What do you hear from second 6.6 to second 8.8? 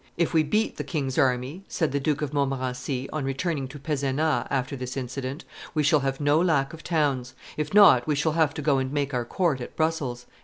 of towns; if not, we shall have to go